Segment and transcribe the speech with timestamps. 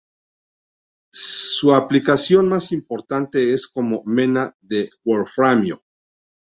[1.13, 5.83] Su aplicación más importante es como mena de wolframio.